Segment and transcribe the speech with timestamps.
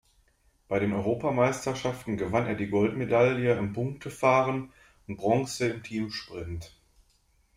[0.67, 4.73] Bei den Europameisterschaften gewann er die Goldmedaille im Punktefahren
[5.05, 6.75] und Bronze im Teamsprint.